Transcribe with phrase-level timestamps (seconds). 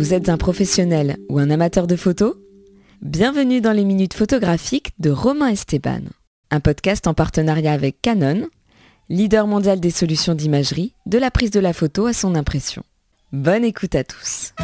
[0.00, 2.34] Vous êtes un professionnel ou un amateur de photos
[3.02, 6.00] Bienvenue dans les minutes photographiques de Romain Esteban,
[6.50, 8.48] un podcast en partenariat avec Canon,
[9.10, 12.82] leader mondial des solutions d'imagerie, de la prise de la photo à son impression.
[13.32, 14.54] Bonne écoute à tous.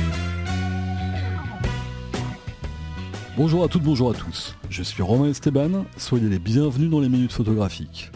[3.37, 4.57] Bonjour à toutes, bonjour à tous.
[4.71, 8.11] Je suis Romain Esteban, soyez les bienvenus dans les minutes photographiques.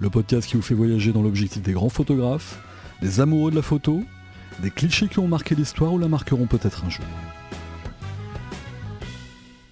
[0.00, 2.58] Le podcast qui vous fait voyager dans l'objectif des grands photographes,
[3.00, 4.02] des amoureux de la photo,
[4.60, 7.04] des clichés qui ont marqué l'histoire ou la marqueront peut-être un jour.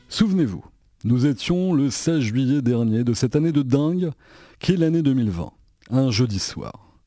[0.09, 0.65] Souvenez-vous,
[1.05, 4.11] nous étions le 16 juillet dernier de cette année de dingue
[4.59, 5.51] qui est l'année 2020,
[5.91, 6.99] un jeudi soir.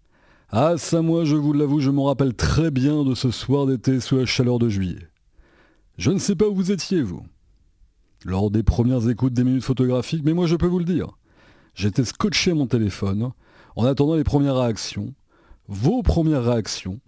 [0.50, 4.00] Ah ça moi je vous l'avoue, je m'en rappelle très bien de ce soir d'été
[4.00, 5.08] sous la chaleur de juillet.
[5.98, 7.24] Je ne sais pas où vous étiez vous,
[8.26, 11.18] lors des premières écoutes des minutes photographiques, mais moi je peux vous le dire.
[11.74, 13.32] J'étais scotché à mon téléphone
[13.76, 15.14] en attendant les premières réactions,
[15.68, 17.00] vos premières réactions,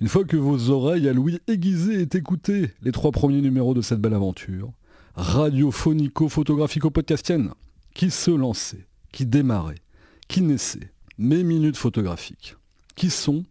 [0.00, 3.82] une fois que vos oreilles à Louis aiguisées et écoutées les trois premiers numéros de
[3.82, 4.70] cette belle aventure,
[5.16, 7.50] radiophonico-photographico-podcastienne,
[7.94, 9.82] qui se lançait, qui démarrait,
[10.28, 12.54] qui naissait, mes minutes photographiques,
[12.94, 13.44] qui sont,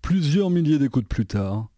[0.00, 1.68] plusieurs milliers d'écoutes plus tard,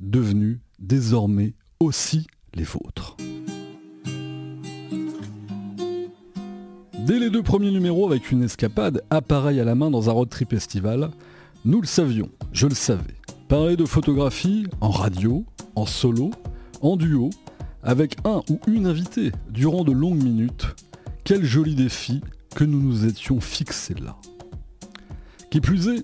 [0.00, 3.18] devenues désormais aussi les vôtres.
[7.06, 10.30] Dès les deux premiers numéros avec une escapade, appareil à la main dans un road
[10.30, 11.10] trip estival,
[11.66, 13.14] nous le savions, je le savais.
[13.54, 16.32] Parler de photographie en radio, en solo,
[16.80, 17.30] en duo,
[17.84, 20.66] avec un ou une invitée durant de longues minutes,
[21.22, 22.20] quel joli défi
[22.56, 24.16] que nous nous étions fixés là.
[25.52, 26.02] Qui plus est,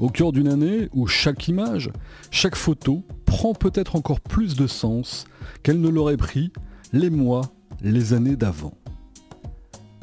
[0.00, 1.90] au cœur d'une année où chaque image,
[2.30, 5.24] chaque photo prend peut-être encore plus de sens
[5.62, 6.52] qu'elle ne l'aurait pris
[6.92, 8.74] les mois, les années d'avant.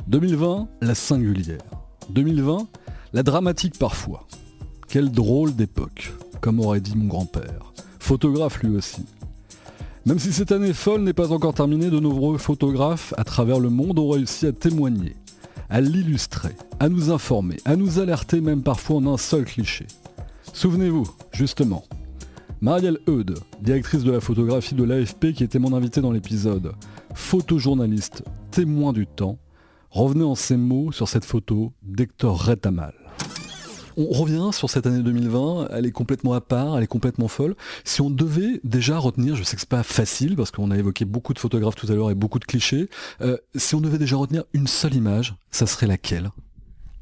[0.08, 1.62] 2020, la singulière.
[2.10, 2.68] 2020,
[3.14, 4.28] la dramatique parfois.
[4.88, 7.74] Quelle drôle d'époque, comme aurait dit mon grand-père.
[8.00, 9.06] Photographe lui aussi.
[10.06, 13.70] Même si cette année folle n'est pas encore terminée, de nombreux photographes à travers le
[13.70, 15.16] monde ont réussi à témoigner,
[15.70, 19.86] à l'illustrer, à nous informer, à nous alerter même parfois en un seul cliché.
[20.54, 21.84] Souvenez-vous, justement,
[22.62, 26.74] Marielle Eudes, directrice de la photographie de l'AFP qui était mon invitée dans l'épisode,
[27.14, 29.38] photojournaliste, témoin du temps,
[29.92, 32.99] revenez en ces mots sur cette photo d'Hector Retamal.
[33.98, 37.56] On revient sur cette année 2020, elle est complètement à part, elle est complètement folle.
[37.84, 41.06] Si on devait déjà retenir, je sais que c'est pas facile parce qu'on a évoqué
[41.06, 42.90] beaucoup de photographes tout à l'heure et beaucoup de clichés,
[43.22, 46.32] euh, si on devait déjà retenir une seule image, ça serait laquelle?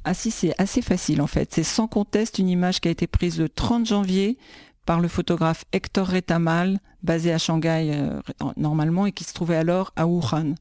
[0.04, 1.54] Ah si, c'est assez facile en fait.
[1.54, 4.38] C'est sans conteste une image qui a été prise le 30 janvier
[4.86, 8.22] par le photographe Hector Retamal, basé à Shanghai euh,
[8.56, 10.56] normalement et qui se trouvait alors à Wuhan.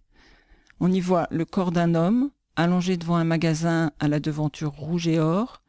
[0.80, 5.06] On y voit le corps d'un homme allongé devant un magasin à la devanture rouge
[5.06, 5.62] et or.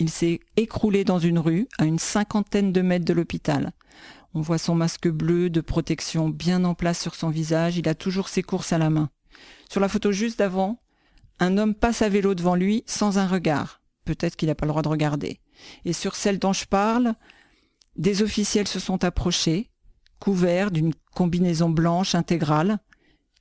[0.00, 3.72] Il s'est écroulé dans une rue à une cinquantaine de mètres de l'hôpital.
[4.32, 7.76] On voit son masque bleu de protection bien en place sur son visage.
[7.76, 9.10] Il a toujours ses courses à la main.
[9.68, 10.78] Sur la photo juste d'avant,
[11.38, 13.82] un homme passe à vélo devant lui sans un regard.
[14.06, 15.38] Peut-être qu'il n'a pas le droit de regarder.
[15.84, 17.12] Et sur celle dont je parle,
[17.96, 19.68] des officiels se sont approchés,
[20.18, 22.78] couverts d'une combinaison blanche intégrale.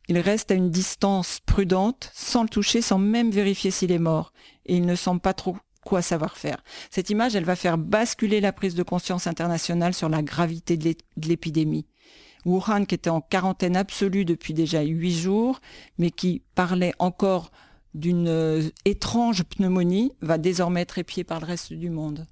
[0.09, 4.34] Il reste à une distance prudente, sans le toucher, sans même vérifier s'il est mort.
[4.66, 6.63] Et il ne semble pas trop quoi savoir faire.
[6.90, 10.94] Cette image, elle va faire basculer la prise de conscience internationale sur la gravité de
[11.28, 11.85] l'épidémie.
[12.45, 15.59] Wuhan, qui était en quarantaine absolue depuis déjà huit jours,
[15.97, 17.51] mais qui parlait encore
[17.94, 22.25] d'une euh, étrange pneumonie, va désormêtre être épié par le reste du monde.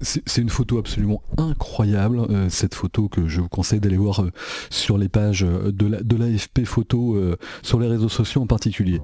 [0.00, 4.32] C'est une photo absolument incroyable, euh, cette photo que je vous conseille d'aller voir euh,
[4.68, 7.16] sur les pages de l'AFP la, Photo,
[7.62, 9.00] sur les réseaux sociaux en particulier.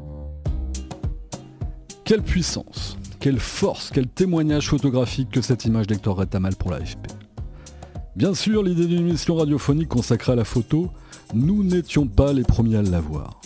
[2.05, 7.09] Quelle puissance, quelle force, quel témoignage photographique que cette image d'Hector Retamal pour l'AFP.
[8.17, 10.91] Bien sûr, l'idée d'une émission radiophonique consacrée à la photo,
[11.35, 13.41] nous n'étions pas les premiers à l'avoir.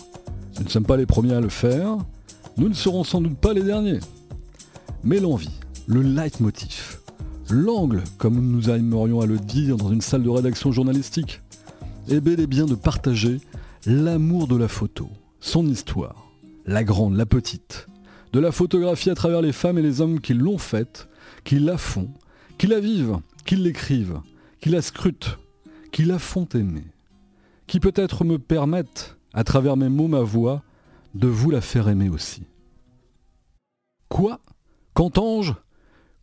[0.57, 1.97] Nous ne sommes pas les premiers à le faire,
[2.57, 3.99] nous ne serons sans doute pas les derniers.
[5.03, 6.99] Mais l'envie, le leitmotiv,
[7.49, 11.41] l'angle, comme nous aimerions à le dire dans une salle de rédaction journalistique,
[12.09, 13.41] est bel et bien de partager
[13.85, 15.09] l'amour de la photo,
[15.39, 16.31] son histoire,
[16.65, 17.87] la grande, la petite,
[18.33, 21.07] de la photographie à travers les femmes et les hommes qui l'ont faite,
[21.43, 22.09] qui la font,
[22.57, 24.21] qui la vivent, qui l'écrivent,
[24.59, 25.37] qui la scrutent,
[25.91, 26.85] qui la font aimer,
[27.67, 30.63] qui peut-être me permettent, à travers mes mots, ma voix,
[31.13, 32.43] de vous la faire aimer aussi.
[34.09, 34.39] Quoi?
[34.95, 35.53] Qu'entends-je?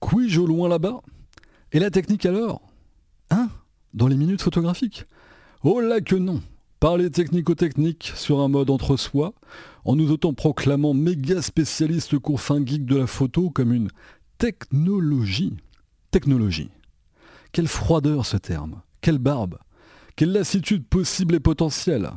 [0.01, 1.03] Puis-je au loin là-bas?
[1.73, 2.61] Et la technique alors?
[3.31, 3.49] Hein?
[3.95, 5.07] Dans les minutes photographiques?
[5.63, 6.41] Oh là que non
[6.81, 9.35] Parler technico-technique sur un mode entre soi,
[9.85, 13.91] en nous autant-proclamant méga spécialiste confin geek de la photo comme une
[14.39, 15.59] technologie.
[16.11, 16.71] Technologie.
[17.53, 19.59] Quelle froideur ce terme, quelle barbe,
[20.17, 22.13] Quelle lassitude possible et potentielle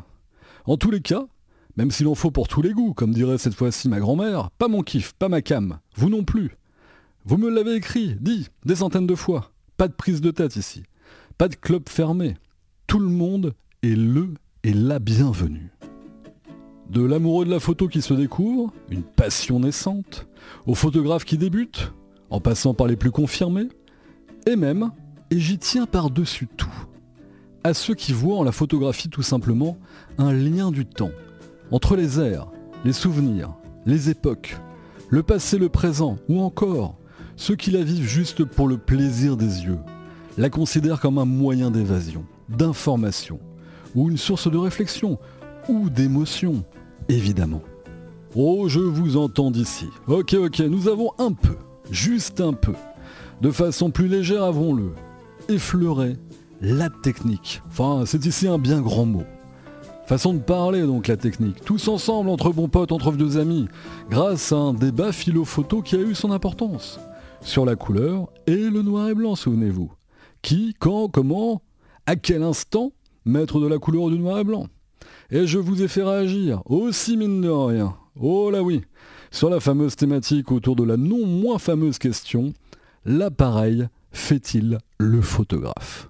[0.63, 1.25] En tous les cas,
[1.75, 4.69] même s'il en faut pour tous les goûts, comme dirait cette fois-ci ma grand-mère, pas
[4.69, 6.56] mon kiff, pas ma cam, vous non plus.
[7.25, 9.51] Vous me l'avez écrit, dit, des centaines de fois.
[9.75, 10.83] Pas de prise de tête ici.
[11.38, 12.38] Pas de club fermé.
[12.88, 15.71] Tout le monde est le et la bienvenue.
[16.89, 20.25] De l'amoureux de la photo qui se découvre, une passion naissante,
[20.65, 21.92] au photographe qui débute,
[22.30, 23.68] en passant par les plus confirmés,
[24.48, 24.92] et même,
[25.31, 26.88] et j'y tiens par-dessus tout,
[27.65, 29.77] à ceux qui voient en la photographie tout simplement
[30.18, 31.12] un lien du temps,
[31.71, 32.50] entre les airs,
[32.86, 33.56] les souvenirs,
[33.86, 34.56] les époques,
[35.09, 36.95] le passé, le présent, ou encore
[37.36, 39.80] ceux qui la vivent juste pour le plaisir des yeux,
[40.38, 43.39] la considèrent comme un moyen d'évasion, d'information,
[43.95, 45.19] ou une source de réflexion,
[45.69, 46.63] ou d'émotion,
[47.10, 47.62] évidemment.
[48.36, 49.88] Oh, je vous entends d'ici.
[50.07, 51.56] Ok, ok, nous avons un peu,
[51.92, 52.74] juste un peu,
[53.42, 54.94] de façon plus légère, avons-le,
[55.50, 56.18] effleuré
[56.62, 57.62] la technique.
[57.68, 59.24] Enfin, c'est ici un bien grand mot.
[60.06, 63.68] Façon de parler donc la technique, tous ensemble, entre bons potes, entre vieux amis,
[64.10, 67.00] grâce à un débat philo-photo qui a eu son importance.
[67.42, 69.92] Sur la couleur et le noir et blanc, souvenez-vous.
[70.42, 71.62] Qui, quand, comment,
[72.06, 72.92] à quel instant
[73.25, 74.67] mettre de la couleur du noir et blanc
[75.31, 77.95] Et je vous ai fait réagir, aussi mine de rien.
[78.19, 78.81] Oh là oui,
[79.31, 82.53] sur la fameuse thématique autour de la non moins fameuse question,
[83.05, 86.09] l'appareil fait-il le photographe?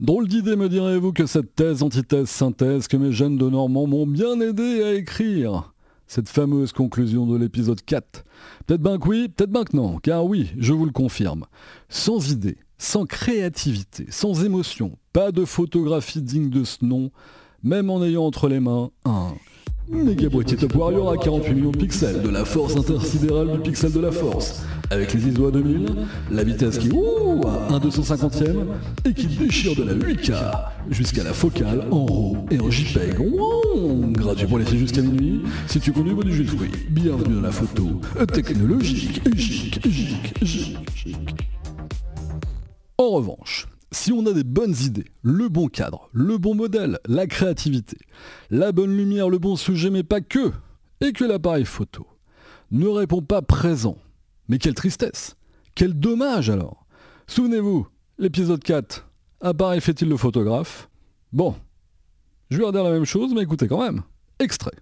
[0.00, 4.06] Drôle d'idée, me direz-vous, que cette thèse, antithèse, synthèse que mes jeunes de Normand m'ont
[4.06, 5.74] bien aidé à écrire.
[6.06, 8.24] Cette fameuse conclusion de l'épisode 4.
[8.66, 11.44] Peut-être bien que oui, peut-être bien que non, car oui, je vous le confirme.
[11.90, 17.10] Sans idée, sans créativité, sans émotion, pas de photographie digne de ce nom,
[17.62, 19.34] même en ayant entre les mains un
[19.90, 23.92] Méga boîtier Top Warrior à 48 millions de pixels, de la force intersidérale du pixel
[23.92, 25.94] de la force, avec les ISO à 2000,
[26.30, 28.66] la vitesse qui ouh, à 1 250ème,
[29.04, 30.32] et qui déchire de la 8K
[30.90, 33.16] jusqu'à la focale en RAW et en JPEG.
[34.12, 36.70] Gratuit pour laisser jusqu'à minuit, si tu conduis du jus de fruits.
[36.88, 38.00] Bienvenue dans la photo
[38.32, 40.19] technologique, gic, gic.
[43.10, 47.26] En revanche, si on a des bonnes idées, le bon cadre, le bon modèle, la
[47.26, 47.98] créativité,
[48.50, 50.52] la bonne lumière, le bon sujet, mais pas que,
[51.00, 52.06] et que l'appareil photo
[52.70, 53.98] ne répond pas présent,
[54.46, 55.34] mais quelle tristesse,
[55.74, 56.86] quel dommage alors.
[57.26, 59.08] Souvenez-vous, l'épisode 4,
[59.40, 60.88] appareil fait-il le photographe?
[61.32, 61.56] Bon,
[62.48, 64.02] je vais redire la même chose, mais écoutez quand même.
[64.38, 64.76] Extrait.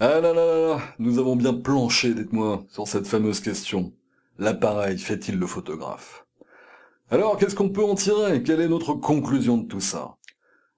[0.00, 3.90] Ah là là là là, nous avons bien planché, dites-moi, sur cette fameuse question.
[4.38, 6.21] L'appareil fait-il le photographe?
[7.12, 8.42] Alors, qu'est-ce qu'on peut en tirer?
[8.42, 10.16] Quelle est notre conclusion de tout ça?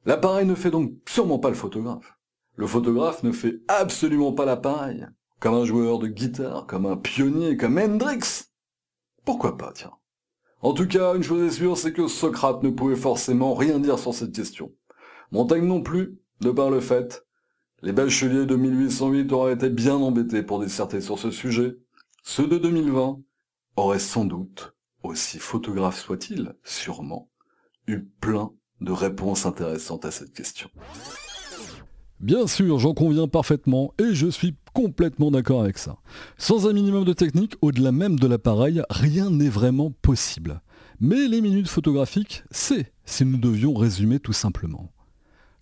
[0.04, 2.18] L'appareil ne fait donc sûrement pas le photographe.
[2.56, 5.06] Le photographe ne fait absolument pas l'appareil.
[5.38, 8.46] Comme un joueur de guitare, comme un pionnier, comme Hendrix.
[9.24, 9.92] Pourquoi pas, tiens?
[10.60, 14.00] En tout cas, une chose est sûre, c'est que Socrate ne pouvait forcément rien dire
[14.00, 14.72] sur cette question.
[15.30, 17.24] Montaigne non plus, de par le fait.
[17.82, 21.76] Les bacheliers de 1808 auraient été bien embêtés pour disserter sur ce sujet.
[22.24, 23.20] Ceux de 2020
[23.76, 24.73] auraient sans doute
[25.04, 27.28] aussi photographe soit-il, sûrement,
[27.86, 30.68] eu plein de réponses intéressantes à cette question.
[32.20, 35.98] Bien sûr, j'en conviens parfaitement et je suis complètement d'accord avec ça.
[36.38, 40.60] Sans un minimum de technique, au-delà même de l'appareil, rien n'est vraiment possible.
[41.00, 44.92] Mais les minutes photographiques, c'est si nous devions résumer tout simplement.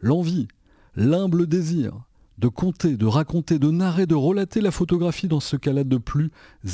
[0.01, 0.49] L'envie,
[0.95, 2.05] l'humble désir
[2.39, 6.31] de compter, de raconter, de narrer, de relater la photographie dans ce cas-là de plus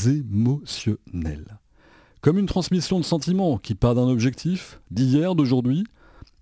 [0.06, 1.58] émotionnel
[2.20, 5.84] comme une transmission de sentiments qui part d'un objectif, d'hier, d'aujourd'hui,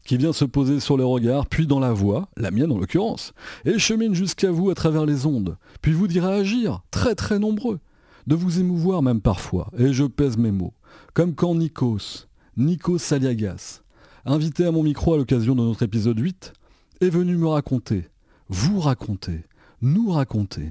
[0.06, 3.34] qui vient se poser sur les regards, puis dans la voix, la mienne en l'occurrence,
[3.64, 7.80] et chemine jusqu'à vous à travers les ondes, puis vous dira agir, très très nombreux,
[8.26, 10.74] de vous émouvoir même parfois, et je pèse mes mots,
[11.12, 13.82] comme quand Nikos, Nikos Saliagas,
[14.24, 16.52] invité à mon micro à l'occasion de notre épisode 8,
[17.00, 18.08] est venu me raconter,
[18.48, 19.44] vous raconter,
[19.82, 20.70] nous raconter,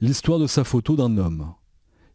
[0.00, 1.52] l'histoire de sa photo d'un homme.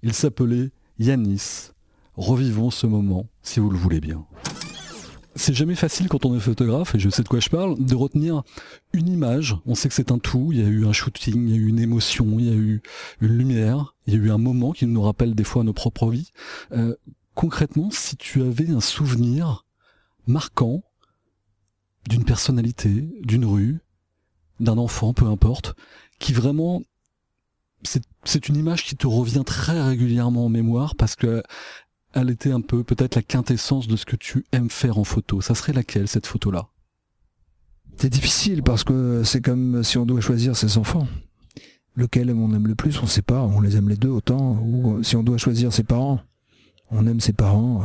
[0.03, 0.69] Il s'appelait
[0.99, 1.71] Yanis,
[2.19, 4.25] revivons ce moment, si vous le voulez bien.
[5.35, 7.95] C'est jamais facile quand on est photographe, et je sais de quoi je parle, de
[7.95, 8.43] retenir
[8.91, 9.55] une image.
[9.65, 11.57] On sait que c'est un tout, il y a eu un shooting, il y a
[11.57, 12.81] eu une émotion, il y a eu
[13.21, 16.09] une lumière, il y a eu un moment qui nous rappelle des fois nos propres
[16.09, 16.31] vies.
[16.73, 16.93] Euh,
[17.35, 19.65] concrètement, si tu avais un souvenir
[20.27, 20.83] marquant
[22.09, 23.79] d'une personnalité, d'une rue,
[24.59, 25.73] d'un enfant, peu importe,
[26.19, 26.83] qui vraiment
[28.25, 31.41] c'est une image qui te revient très régulièrement en mémoire parce que
[32.13, 35.41] elle était un peu peut-être la quintessence de ce que tu aimes faire en photo.
[35.41, 36.67] Ça serait laquelle cette photo-là?
[37.97, 41.07] C'est difficile parce que c'est comme si on doit choisir ses enfants.
[41.95, 44.57] Lequel on aime le plus, on ne sait pas, on les aime les deux autant.
[44.63, 46.21] Ou si on doit choisir ses parents,
[46.91, 47.83] on aime ses parents.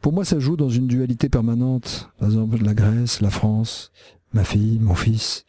[0.00, 2.10] pour moi, ça joue dans une dualité permanente.
[2.18, 3.90] Par exemple, la Grèce, la France,
[4.32, 5.44] ma fille, mon fils,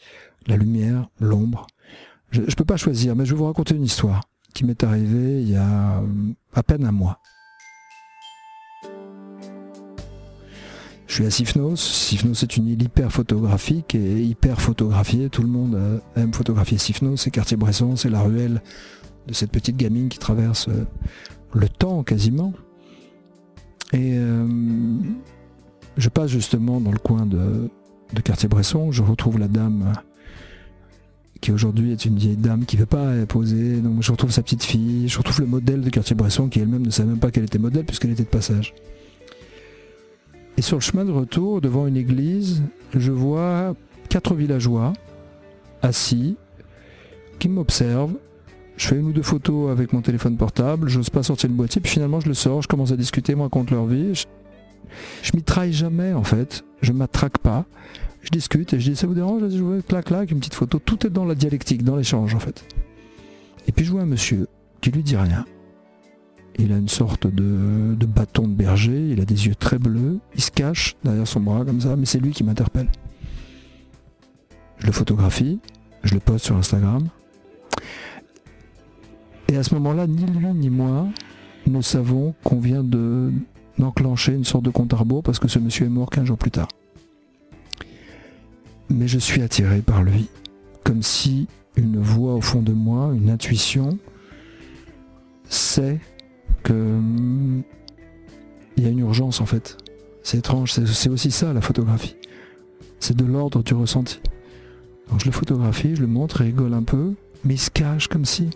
[0.48, 1.68] la lumière, l'ombre.
[2.32, 4.22] Je ne peux pas choisir, mais je vais vous raconter une histoire
[4.66, 6.02] m'est arrivée il y a
[6.54, 7.20] à peine un mois.
[11.10, 11.76] Je suis à Sifnos.
[11.76, 15.30] Sifnos c'est une île hyper photographique et hyper photographiée.
[15.30, 17.18] Tout le monde euh, aime photographier Sifnos.
[17.18, 18.62] C'est Quartier-Bresson, c'est la ruelle
[19.28, 20.86] de cette petite gamine qui traverse euh,
[21.54, 22.54] le temps quasiment.
[23.92, 24.48] Et euh,
[25.98, 27.70] je passe justement dans le coin de,
[28.24, 28.92] Quartier-Bresson.
[28.92, 29.94] Je retrouve la dame
[31.42, 33.78] qui aujourd'hui est une vieille dame qui ne veut pas poser.
[33.82, 35.08] Donc je retrouve sa petite fille.
[35.08, 37.86] Je retrouve le modèle de Quartier-Bresson qui elle-même ne savait même pas qu'elle était modèle
[37.86, 38.74] puisqu'elle était de passage.
[40.58, 42.62] Et sur le chemin de retour, devant une église,
[42.94, 43.76] je vois
[44.10, 44.94] quatre villageois
[45.82, 46.36] assis
[47.40, 48.16] qui m'observent.
[48.76, 51.82] Je fais une ou deux photos avec mon téléphone portable, j'ose pas sortir le boîtier,
[51.82, 54.26] puis finalement je le sors, je commence à discuter, moi, contre leur vie.
[55.22, 56.64] Je, m'y traille jamais, en fait.
[56.82, 57.66] Je m'attraque pas.
[58.22, 60.80] Je discute et je dis, ça vous dérange Je vois clac, clac, une petite photo.
[60.80, 62.66] Tout est dans la dialectique, dans l'échange, en fait.
[63.68, 64.48] Et puis je vois un monsieur
[64.82, 65.46] qui lui dit rien.
[66.58, 70.42] Il a une sorte de, bâton de berger, il a des yeux très bleus, il
[70.42, 72.90] se cache derrière son bras comme ça, mais c'est lui qui m'interpelle.
[74.80, 75.60] Je le photographie,
[76.04, 77.08] je le poste sur Instagram.
[79.48, 81.08] Et à ce moment-là, ni lui ni moi
[81.70, 83.32] nous savons qu'on vient de
[83.80, 86.38] d'enclencher une sorte de compte à rebours parce que ce monsieur est mort 15 jours
[86.38, 86.68] plus tard.
[88.90, 90.30] Mais je suis attiré par lui,
[90.84, 93.98] comme si une voix au fond de moi, une intuition,
[95.48, 96.00] sait
[96.64, 97.64] que hum,
[98.78, 99.78] il y a une urgence en fait.
[100.24, 102.16] C'est étrange, c'est aussi ça la photographie.
[103.00, 104.20] C'est de l'ordre du ressenti.
[105.10, 108.08] Donc je le photographie, je le montre, il rigole un peu, mais il se cache
[108.08, 108.50] comme si.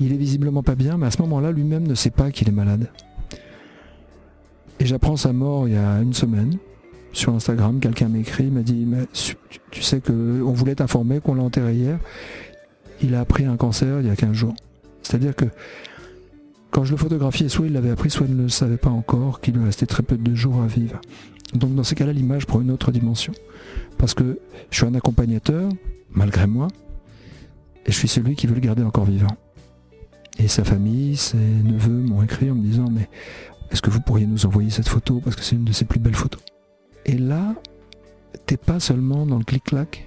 [0.00, 2.52] Il est visiblement pas bien, mais à ce moment-là, lui-même ne sait pas qu'il est
[2.52, 2.90] malade.
[4.82, 6.56] Et j'apprends sa mort il y a une semaine.
[7.12, 9.06] Sur Instagram, quelqu'un m'écrit, m'a dit mais
[9.70, 12.00] tu sais que on voulait t'informer qu'on l'a enterré hier.
[13.00, 14.54] Il a appris un cancer il y a 15 jours.
[15.02, 15.44] C'est-à-dire que
[16.72, 19.40] quand je le photographiais, soit il l'avait appris, soit il ne le savait pas encore,
[19.40, 21.00] qu'il lui restait très peu de jours à vivre.
[21.54, 23.32] Donc dans ces cas-là, l'image prend une autre dimension.
[23.98, 25.68] Parce que je suis un accompagnateur,
[26.10, 26.66] malgré moi,
[27.86, 29.36] et je suis celui qui veut le garder encore vivant.
[30.40, 33.08] Et sa famille, ses neveux m'ont écrit en me disant mais
[33.72, 35.98] est-ce que vous pourriez nous envoyer cette photo parce que c'est une de ses plus
[35.98, 36.42] belles photos.
[37.06, 37.54] Et là,
[38.46, 40.06] t'es pas seulement dans le clic-clac,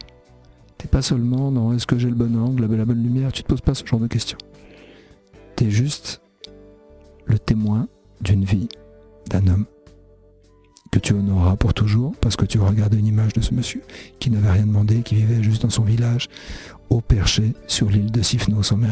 [0.77, 3.47] t'es pas seulement dans est-ce que j'ai le bon angle, la bonne lumière, tu te
[3.47, 4.37] poses pas ce genre de questions.
[5.55, 6.21] T'es juste
[7.25, 7.87] le témoin
[8.21, 8.69] d'une vie
[9.29, 9.65] d'un homme
[10.91, 13.81] que tu honoreras pour toujours parce que tu regardes une image de ce monsieur
[14.19, 16.29] qui n'avait rien demandé, qui vivait juste dans son village,
[16.89, 18.91] au perché sur l'île de Sifnos en mer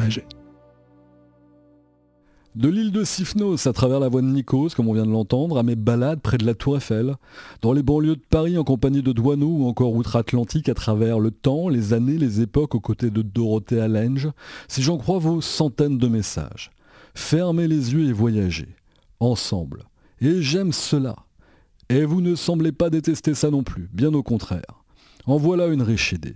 [2.56, 5.58] De l'île de Sifnos à travers la voie de Nikos, comme on vient de l'entendre,
[5.58, 7.16] à mes balades près de la Tour Eiffel,
[7.62, 11.32] dans les banlieues de Paris en compagnie de Douaneau ou encore outre-Atlantique à travers le
[11.32, 14.30] temps, les années, les époques aux côtés de Dorothée Lange,
[14.68, 16.70] si j'en crois vos centaines de messages.
[17.16, 18.76] Fermez les yeux et voyagez.
[19.20, 19.86] Ensemble.
[20.22, 21.16] Et j'aime cela.
[21.90, 24.84] Et vous ne semblez pas détester ça non plus, bien au contraire.
[25.26, 26.36] En voilà une riche idée.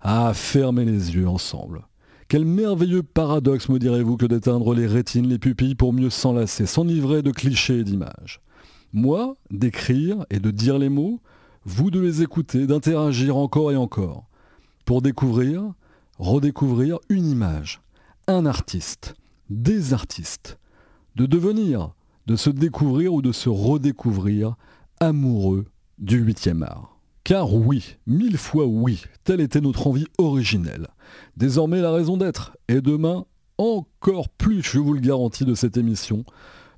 [0.00, 1.86] Ah, fermez les yeux ensemble.
[2.30, 7.22] Quel merveilleux paradoxe, me direz-vous, que d'éteindre les rétines, les pupilles pour mieux s'enlacer, s'enivrer
[7.22, 8.40] de clichés et d'images.
[8.92, 11.18] Moi, d'écrire et de dire les mots,
[11.64, 14.28] vous de les écouter, d'interagir encore et encore,
[14.84, 15.72] pour découvrir,
[16.20, 17.80] redécouvrir une image,
[18.28, 19.16] un artiste,
[19.48, 20.56] des artistes,
[21.16, 21.94] de devenir,
[22.28, 24.54] de se découvrir ou de se redécouvrir
[25.00, 25.64] amoureux
[25.98, 26.99] du huitième art.
[27.24, 30.88] Car oui, mille fois oui, telle était notre envie originelle.
[31.36, 33.24] Désormais la raison d'être, et demain
[33.58, 36.24] encore plus, je vous le garantis, de cette émission,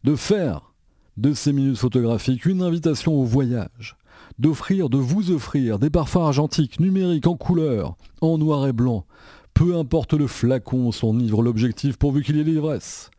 [0.02, 0.72] de faire
[1.16, 3.96] de ces minutes photographiques une invitation au voyage,
[4.38, 9.06] d'offrir, de vous offrir des parfums argentiques, numériques, en couleur, en noir et blanc,
[9.54, 13.10] peu importe le flacon, son l'objectif pourvu qu'il y ait l'ivresse.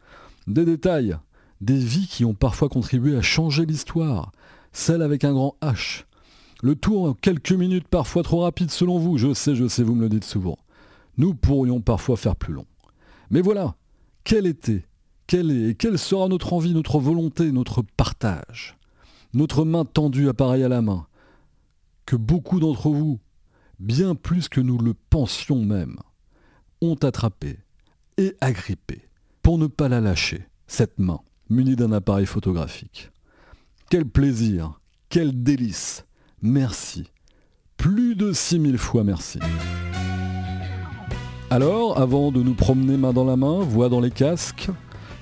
[0.47, 1.15] Des détails,
[1.61, 4.31] des vies qui ont parfois contribué à changer l'histoire,
[4.73, 6.03] celle avec un grand H.
[6.63, 9.95] Le tour en quelques minutes parfois trop rapide selon vous, je sais, je sais, vous
[9.95, 10.57] me le dites souvent.
[11.17, 12.65] Nous pourrions parfois faire plus long.
[13.31, 13.75] Mais voilà,
[14.23, 14.85] quelle était,
[15.27, 18.77] quelle est et quelle sera notre envie, notre volonté, notre partage?
[19.33, 21.05] Notre main tendue appareil à la main,
[22.05, 23.19] que beaucoup d'entre vous,
[23.79, 25.97] bien plus que nous le pensions même,
[26.79, 27.57] ont attrapé
[28.15, 29.01] et agrippé
[29.41, 33.11] pour ne pas la lâcher, cette main munie d'un appareil photographique.
[33.89, 34.79] Quel plaisir,
[35.09, 36.05] quel délice.
[36.45, 37.05] Merci.
[37.77, 39.39] Plus de 6000 fois merci.
[41.49, 44.67] Alors, avant de nous promener main dans la main, voix dans les casques,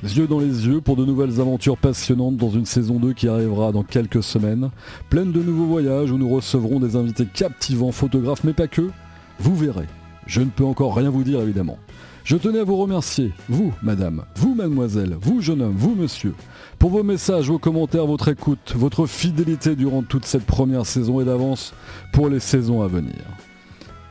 [0.02, 3.72] yeux dans les yeux pour de nouvelles aventures passionnantes dans une saison 2 qui arrivera
[3.72, 4.72] dans quelques semaines,
[5.12, 8.90] pleine de nouveaux voyages où nous recevrons des invités captivants, photographes, mais pas que.
[9.38, 9.88] Vous verrez.
[10.26, 11.78] Je ne peux encore rien vous dire évidemment.
[12.24, 16.36] Je tenais à vous remercier, vous, madame, vous, mademoiselle, vous, jeune homme, vous, monsieur,
[16.78, 21.26] pour vos messages, vos commentaires, votre écoute, votre fidélité durant toute cette première saison et
[21.26, 21.74] d'avance
[22.14, 23.16] pour les saisons à venir.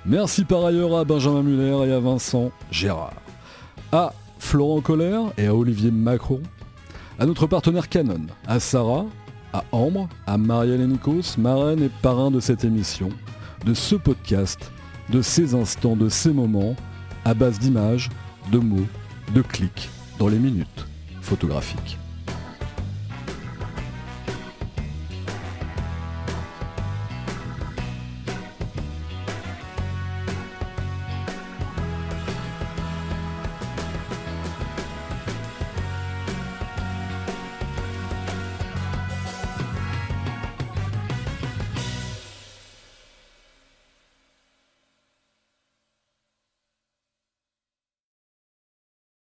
[0.05, 3.15] Merci par ailleurs à Benjamin Muller et à Vincent Gérard,
[3.93, 6.41] à Florent Colère et à Olivier Macron,
[7.19, 9.07] à notre partenaire Canon, à Sarah,
[9.53, 13.11] à Ambre, à Marielle Nikos, marraine et parrain de cette émission,
[13.65, 14.73] de ce podcast,
[15.11, 16.75] de ces instants, de ces moments,
[17.25, 18.09] à base d'images,
[18.51, 18.87] de mots,
[19.35, 20.87] de clics, dans les minutes
[21.21, 21.99] photographiques.